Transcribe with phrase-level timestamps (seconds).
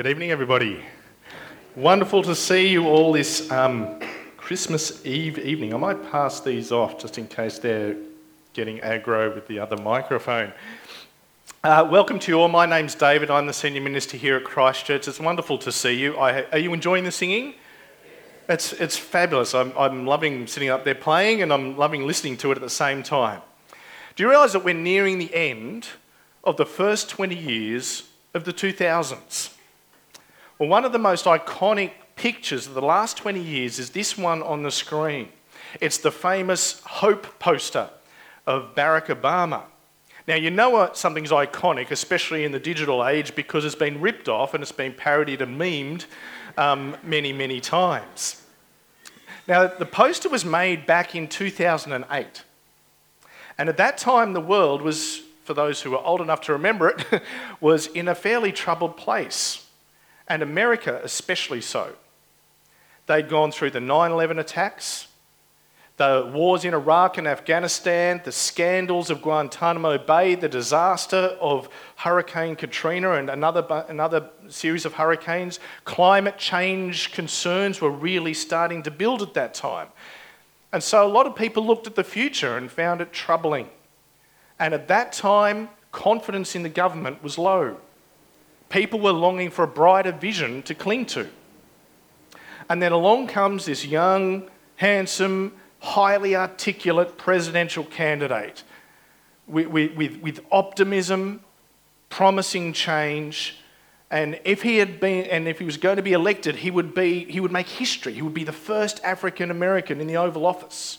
[0.00, 0.82] Good evening, everybody.
[1.76, 4.00] Wonderful to see you all this um,
[4.38, 5.74] Christmas Eve evening.
[5.74, 7.96] I might pass these off just in case they're
[8.54, 10.54] getting aggro with the other microphone.
[11.62, 12.48] Uh, welcome to you all.
[12.48, 13.30] My name's David.
[13.30, 15.06] I'm the senior minister here at Christchurch.
[15.06, 16.16] It's wonderful to see you.
[16.16, 17.52] I, are you enjoying the singing?
[18.48, 19.54] It's, it's fabulous.
[19.54, 22.70] I'm, I'm loving sitting up there playing and I'm loving listening to it at the
[22.70, 23.42] same time.
[24.16, 25.88] Do you realise that we're nearing the end
[26.42, 29.56] of the first 20 years of the 2000s?
[30.60, 34.42] Well, one of the most iconic pictures of the last 20 years is this one
[34.42, 35.30] on the screen.
[35.80, 37.88] It's the famous Hope poster
[38.46, 39.62] of Barack Obama.
[40.28, 44.52] Now, you know something's iconic, especially in the digital age, because it's been ripped off
[44.52, 46.04] and it's been parodied and memed
[46.58, 48.42] um, many, many times.
[49.48, 52.44] Now, the poster was made back in 2008.
[53.56, 56.90] And at that time, the world was, for those who are old enough to remember
[56.90, 57.22] it,
[57.62, 59.64] was in a fairly troubled place
[60.30, 61.92] and America especially so.
[63.06, 65.08] They'd gone through the 9 11 attacks,
[65.96, 72.56] the wars in Iraq and Afghanistan, the scandals of Guantanamo Bay, the disaster of Hurricane
[72.56, 75.58] Katrina and another, another series of hurricanes.
[75.84, 79.88] Climate change concerns were really starting to build at that time.
[80.72, 83.68] And so a lot of people looked at the future and found it troubling.
[84.60, 87.78] And at that time, confidence in the government was low
[88.70, 91.28] people were longing for a brighter vision to cling to.
[92.70, 98.62] And then along comes this young, handsome, highly articulate presidential candidate
[99.46, 101.40] with, with, with optimism,
[102.08, 103.56] promising change.
[104.10, 106.94] And if he had been, and if he was going to be elected, he would
[106.94, 108.14] be, he would make history.
[108.14, 110.98] He would be the first African American in the Oval Office.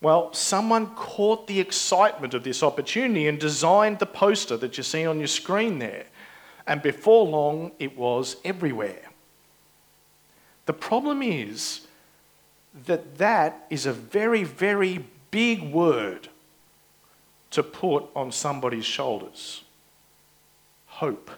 [0.00, 5.06] Well, someone caught the excitement of this opportunity and designed the poster that you see
[5.06, 6.06] on your screen there.
[6.72, 9.10] And before long, it was everywhere.
[10.64, 11.82] The problem is
[12.86, 16.30] that that is a very, very big word
[17.50, 19.64] to put on somebody's shoulders
[20.86, 21.30] hope.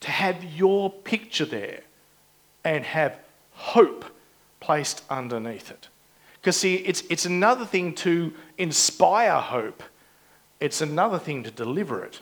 [0.00, 1.82] To have your picture there
[2.64, 3.16] and have
[3.52, 4.04] hope
[4.58, 5.86] placed underneath it.
[6.40, 9.80] Because, see, it's, it's another thing to inspire hope,
[10.58, 12.18] it's another thing to deliver it.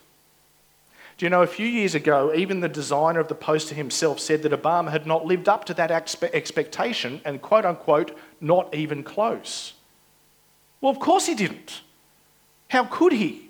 [1.20, 4.41] Do you know, a few years ago, even the designer of the poster himself said
[4.42, 9.03] that Obama had not lived up to that expe- expectation and, quote unquote, not even
[9.03, 9.75] close.
[10.80, 11.82] Well, of course he didn't.
[12.69, 13.50] How could he?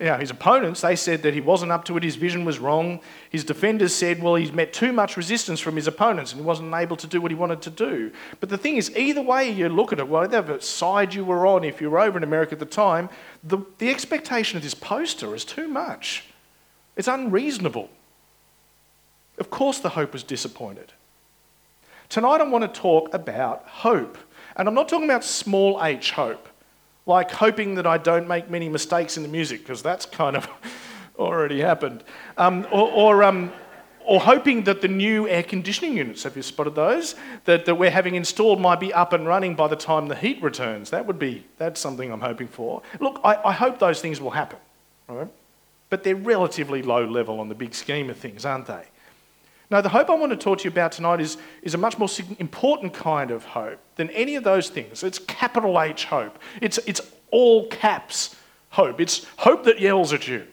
[0.00, 3.00] Know, his opponents, they said that he wasn't up to it, his vision was wrong.
[3.30, 6.74] His defenders said, well, he's met too much resistance from his opponents and he wasn't
[6.74, 8.10] able to do what he wanted to do.
[8.40, 11.62] But the thing is, either way you look at it, whatever side you were on,
[11.62, 13.10] if you were over in America at the time,
[13.44, 16.24] the, the expectation of this poster is too much.
[16.96, 17.90] It's unreasonable.
[19.38, 20.92] Of course, the hope was disappointed.
[22.08, 24.18] Tonight, I want to talk about hope.
[24.56, 26.48] And I'm not talking about small h hope
[27.06, 30.48] like hoping that I don't make many mistakes in the music, because that's kind of
[31.18, 32.04] already happened.
[32.36, 33.52] Um, or, or, um,
[34.04, 37.14] or, hoping that the new air conditioning units, have you spotted those,
[37.44, 40.42] that, that we're having installed might be up and running by the time the heat
[40.42, 40.90] returns.
[40.90, 42.82] That would be, that's something I'm hoping for.
[43.00, 44.58] Look, I, I hope those things will happen,
[45.08, 45.28] right?
[45.92, 48.82] but they're relatively low level on the big scheme of things, aren't they?
[49.72, 51.96] No, the hope I want to talk to you about tonight is, is a much
[51.96, 55.02] more important kind of hope than any of those things.
[55.02, 57.00] It's capital H hope, it's, it's
[57.30, 58.36] all caps
[58.68, 59.00] hope.
[59.00, 60.46] It's hope that yells at you.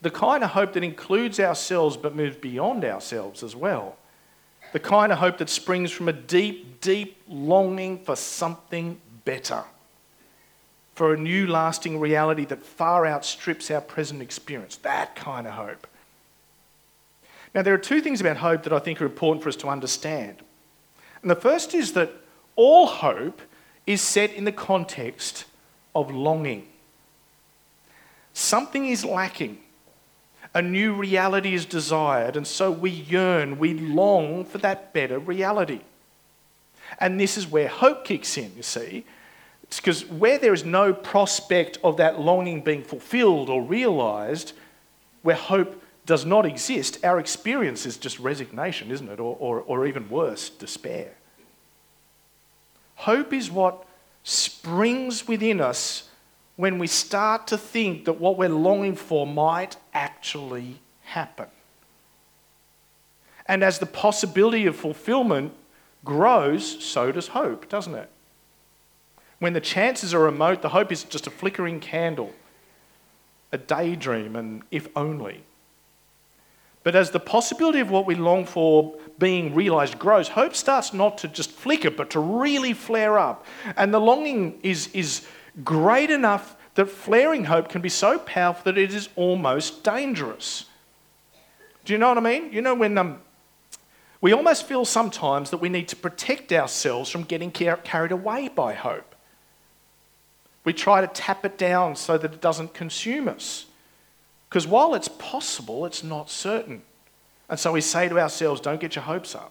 [0.00, 3.96] The kind of hope that includes ourselves but moves beyond ourselves as well.
[4.72, 9.62] The kind of hope that springs from a deep, deep longing for something better,
[10.94, 14.76] for a new lasting reality that far outstrips our present experience.
[14.76, 15.86] That kind of hope.
[17.54, 19.68] Now, there are two things about hope that I think are important for us to
[19.68, 20.38] understand.
[21.22, 22.10] And the first is that
[22.56, 23.40] all hope
[23.86, 25.44] is set in the context
[25.94, 26.66] of longing.
[28.32, 29.58] Something is lacking.
[30.52, 35.80] A new reality is desired, and so we yearn, we long for that better reality.
[37.00, 39.04] And this is where hope kicks in, you see.
[39.64, 44.52] It's because where there is no prospect of that longing being fulfilled or realized,
[45.22, 49.20] where hope does not exist, our experience is just resignation, isn't it?
[49.20, 51.14] Or, or, or even worse, despair.
[52.96, 53.86] Hope is what
[54.22, 56.08] springs within us
[56.56, 61.46] when we start to think that what we're longing for might actually happen.
[63.46, 65.52] And as the possibility of fulfillment
[66.04, 68.08] grows, so does hope, doesn't it?
[69.38, 72.32] When the chances are remote, the hope is just a flickering candle
[73.54, 75.44] a daydream, and if only.
[76.84, 81.18] But as the possibility of what we long for being realized grows, hope starts not
[81.18, 83.44] to just flicker, but to really flare up.
[83.76, 85.26] And the longing is, is
[85.64, 90.66] great enough that flaring hope can be so powerful that it is almost dangerous.
[91.84, 92.52] Do you know what I mean?
[92.52, 93.20] You know, when um,
[94.20, 98.74] we almost feel sometimes that we need to protect ourselves from getting carried away by
[98.74, 99.14] hope.
[100.64, 103.66] We try to tap it down so that it doesn't consume us.
[104.54, 106.82] Because while it's possible, it's not certain.
[107.48, 109.50] And so we say to ourselves, don't get your hopes up.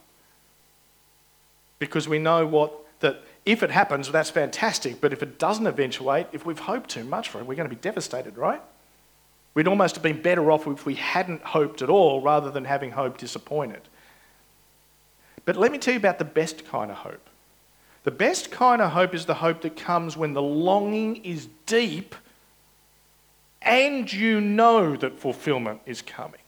[1.77, 2.71] Because we know what
[3.01, 5.01] that if it happens, that's fantastic.
[5.01, 7.75] But if it doesn't eventuate, if we've hoped too much for it, we're going to
[7.75, 8.61] be devastated, right?
[9.55, 12.91] We'd almost have been better off if we hadn't hoped at all rather than having
[12.91, 13.81] hope disappointed.
[15.43, 17.27] But let me tell you about the best kind of hope.
[18.05, 22.15] The best kind of hope is the hope that comes when the longing is deep
[23.63, 26.39] and you know that fulfillment is coming.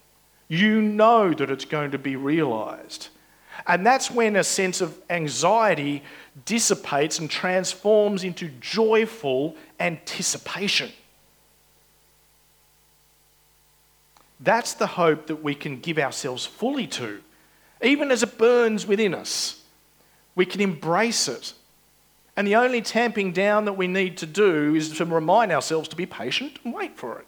[0.47, 3.09] You know that it's going to be realized.
[3.67, 6.03] And that's when a sense of anxiety
[6.45, 10.91] dissipates and transforms into joyful anticipation.
[14.39, 17.21] That's the hope that we can give ourselves fully to,
[17.81, 19.61] even as it burns within us.
[20.35, 21.53] We can embrace it
[22.37, 25.95] and the only tamping down that we need to do is to remind ourselves to
[25.95, 27.27] be patient and wait for it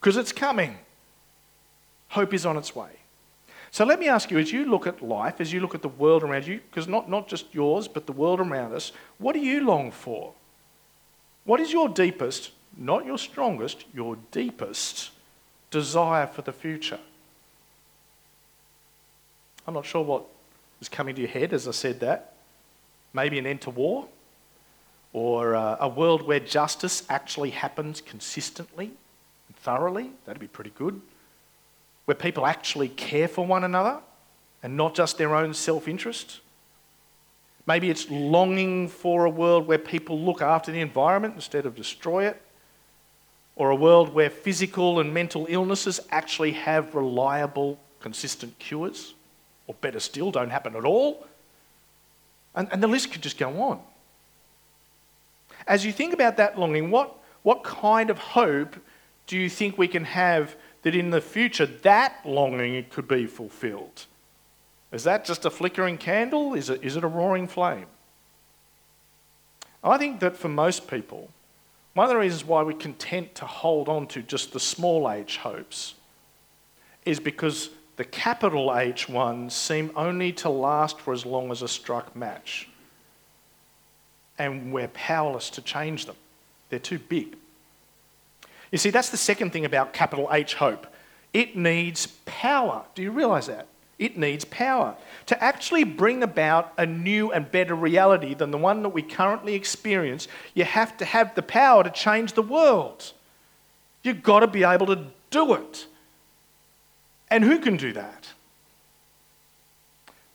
[0.00, 0.78] because it's coming.
[2.08, 2.90] Hope is on its way.
[3.72, 5.88] So let me ask you as you look at life, as you look at the
[5.88, 9.40] world around you, because not, not just yours, but the world around us, what do
[9.40, 10.32] you long for?
[11.44, 15.10] What is your deepest, not your strongest, your deepest
[15.72, 17.00] desire for the future?
[19.66, 20.24] I'm not sure what
[20.80, 22.34] is coming to your head as I said that.
[23.12, 24.06] Maybe an end to war?
[25.14, 28.86] Or uh, a world where justice actually happens consistently
[29.46, 30.10] and thoroughly.
[30.26, 31.00] That'd be pretty good.
[32.04, 34.00] Where people actually care for one another
[34.62, 36.40] and not just their own self interest.
[37.66, 42.26] Maybe it's longing for a world where people look after the environment instead of destroy
[42.26, 42.42] it.
[43.56, 49.14] Or a world where physical and mental illnesses actually have reliable, consistent cures.
[49.68, 51.24] Or better still, don't happen at all.
[52.56, 53.80] And, and the list could just go on.
[55.66, 58.76] As you think about that longing, what, what kind of hope
[59.26, 64.06] do you think we can have that in the future that longing could be fulfilled?
[64.92, 66.54] Is that just a flickering candle?
[66.54, 67.86] Is it, is it a roaring flame?
[69.82, 71.30] I think that for most people,
[71.94, 75.38] one of the reasons why we're content to hold on to just the small H
[75.38, 75.94] hopes
[77.04, 81.68] is because the capital H ones seem only to last for as long as a
[81.68, 82.68] struck match
[84.38, 86.16] and we're powerless to change them.
[86.70, 87.36] They're too big.
[88.70, 90.86] You see, that's the second thing about capital H hope.
[91.32, 92.84] It needs power.
[92.94, 93.66] Do you realize that?
[93.98, 94.96] It needs power
[95.26, 99.54] to actually bring about a new and better reality than the one that we currently
[99.54, 100.26] experience.
[100.54, 103.12] You have to have the power to change the world.
[104.02, 105.86] You've got to be able to do it.
[107.30, 108.33] And who can do that?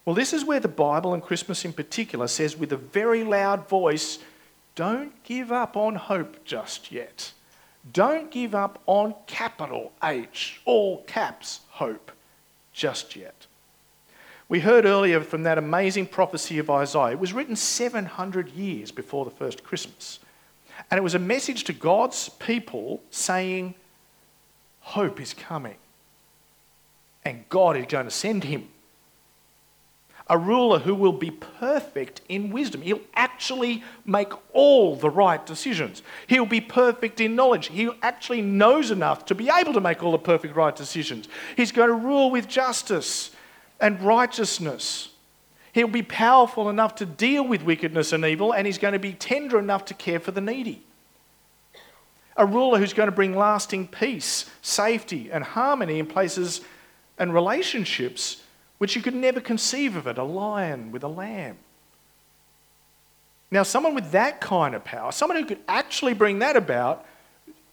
[0.09, 3.69] Well, this is where the Bible and Christmas in particular says with a very loud
[3.69, 4.17] voice
[4.73, 7.31] don't give up on hope just yet.
[7.93, 12.11] Don't give up on capital H, all caps, hope
[12.73, 13.45] just yet.
[14.47, 17.11] We heard earlier from that amazing prophecy of Isaiah.
[17.11, 20.17] It was written 700 years before the first Christmas.
[20.89, 23.75] And it was a message to God's people saying,
[24.79, 25.77] Hope is coming.
[27.23, 28.69] And God is going to send him
[30.29, 32.81] a ruler who will be perfect in wisdom.
[32.83, 36.03] He'll actually make all the right decisions.
[36.27, 37.67] He'll be perfect in knowledge.
[37.67, 41.27] He actually knows enough to be able to make all the perfect right decisions.
[41.57, 43.31] He's going to rule with justice
[43.79, 45.09] and righteousness.
[45.73, 49.13] He'll be powerful enough to deal with wickedness and evil, and he's going to be
[49.13, 50.83] tender enough to care for the needy.
[52.37, 56.61] A ruler who's going to bring lasting peace, safety, and harmony in places
[57.17, 58.43] and relationships
[58.79, 61.57] which you could never conceive of it a lion with a lamb.
[63.51, 67.05] Now, someone with that kind of power, someone who could actually bring that about,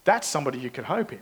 [0.04, 1.20] that's somebody you could hope in.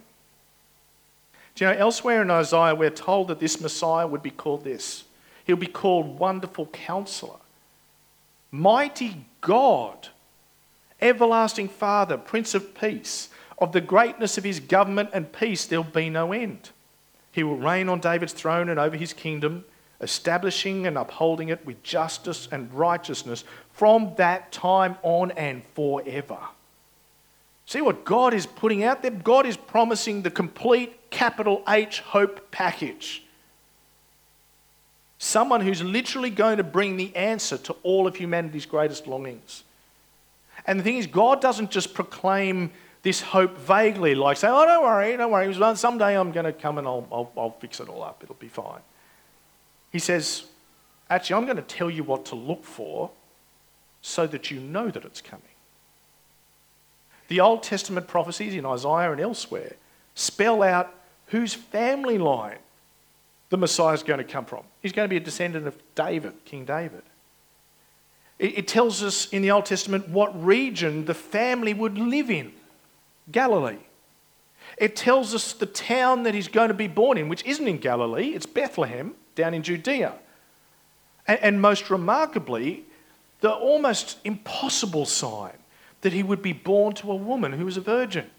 [1.55, 5.05] Do you know, elsewhere in Isaiah, we're told that this Messiah would be called this.
[5.45, 7.37] He'll be called Wonderful Counselor,
[8.51, 10.09] Mighty God,
[11.01, 13.29] Everlasting Father, Prince of Peace.
[13.59, 16.71] Of the greatness of his government and peace, there'll be no end.
[17.31, 19.65] He will reign on David's throne and over his kingdom
[20.05, 23.43] establishing and upholding it with justice and righteousness
[23.73, 26.39] from that time on and forever.
[27.67, 29.11] See what God is putting out there?
[29.11, 33.23] God is promising the complete capital H hope package.
[35.19, 39.65] Someone who's literally going to bring the answer to all of humanity's greatest longings.
[40.67, 42.71] And the thing is, God doesn't just proclaim
[43.03, 46.79] this hope vaguely, like say, oh, don't worry, don't worry, someday I'm going to come
[46.79, 48.81] and I'll, I'll, I'll fix it all up, it'll be fine.
[49.95, 50.43] He says,
[51.09, 53.13] actually, I'm going to tell you what to look for
[54.03, 55.45] so that you know that it's coming.
[57.29, 59.77] The Old Testament prophecies in Isaiah and elsewhere
[60.17, 60.93] spell out
[61.27, 62.59] whose family line
[63.51, 64.65] the Messiah is going to come from.
[64.83, 67.03] He's going to be a descendant of David, King David.
[68.41, 72.53] It, it tells us in the Old Testament what region the family would live in
[73.31, 73.79] Galilee.
[74.77, 77.79] It tells us the town that he's going to be born in, which isn't in
[77.79, 80.15] Galilee, it's Bethlehem, down in Judea.
[81.27, 82.85] And, and most remarkably,
[83.41, 85.57] the almost impossible sign
[86.01, 88.31] that he would be born to a woman who was a virgin.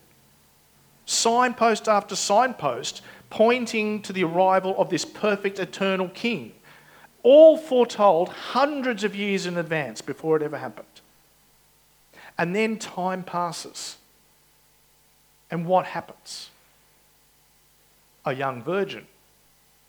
[1.05, 6.53] Signpost after signpost pointing to the arrival of this perfect eternal king,
[7.23, 10.87] all foretold hundreds of years in advance before it ever happened.
[12.37, 13.97] And then time passes.
[15.49, 16.49] And what happens?
[18.25, 19.07] A young virgin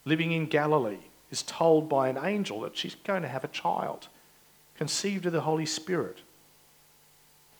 [0.06, 4.08] living in Galilee is told by an angel that she's going to have a child,
[4.78, 6.18] conceived of the Holy Spirit.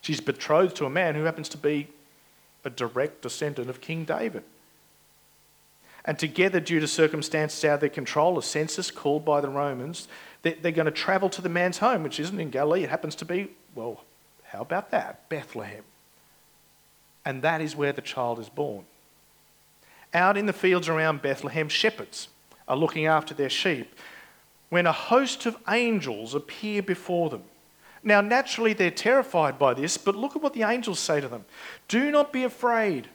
[0.01, 1.89] She's betrothed to a man who happens to be
[2.65, 4.45] a direct descendant of King David.
[6.05, 10.07] And together, due to circumstances out of their control, a census called by the Romans,
[10.43, 12.85] they're going to travel to the man's home, which isn't in Galilee.
[12.85, 14.05] It happens to be, well,
[14.45, 15.29] how about that?
[15.29, 15.83] Bethlehem.
[17.25, 18.85] And that is where the child is born.
[20.15, 22.29] Out in the fields around Bethlehem, shepherds
[22.69, 23.95] are looking after their sheep
[24.69, 27.43] when a host of angels appear before them.
[28.03, 31.45] Now, naturally, they're terrified by this, but look at what the angels say to them
[31.89, 33.09] Do not be afraid.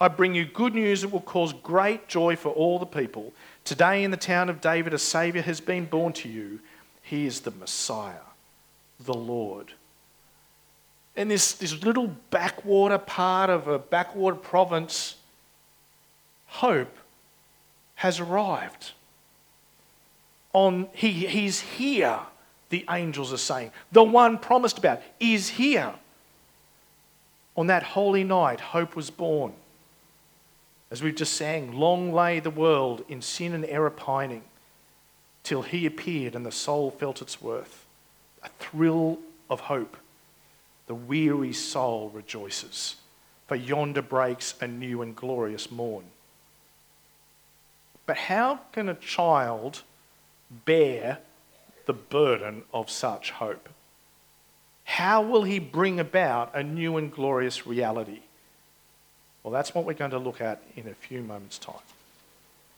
[0.00, 3.32] I bring you good news that will cause great joy for all the people.
[3.64, 6.58] Today, in the town of David, a Saviour has been born to you.
[7.02, 8.26] He is the Messiah,
[8.98, 9.74] the Lord.
[11.14, 15.16] In this, this little backwater part of a backwater province,
[16.46, 16.96] hope
[18.02, 18.90] has arrived.
[20.52, 22.18] On, he, he's here,
[22.68, 23.70] the angels are saying.
[23.92, 25.94] The one promised about is here.
[27.56, 29.52] On that holy night, hope was born.
[30.90, 34.42] As we've just sang, long lay the world in sin and error pining,
[35.44, 37.86] till he appeared and the soul felt its worth.
[38.42, 39.96] A thrill of hope.
[40.88, 42.96] The weary soul rejoices,
[43.46, 46.06] for yonder breaks a new and glorious morn.
[48.06, 49.82] But how can a child
[50.50, 51.18] bear
[51.86, 53.68] the burden of such hope?
[54.84, 58.20] How will he bring about a new and glorious reality?
[59.42, 61.76] Well, that's what we're going to look at in a few moments' time.